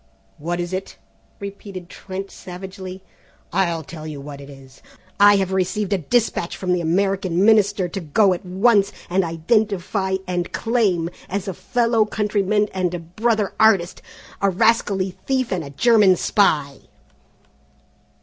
[0.39, 0.97] "What is it?"
[1.39, 3.03] repeated Trent savagely;
[3.53, 4.81] "I'll tell you what it is.
[5.19, 10.15] I have received a dispatch from the American Minister to go at once and identify
[10.25, 14.01] and claim, as a fellow countryman and a brother artist,
[14.41, 16.79] a rascally thief and a German spy!"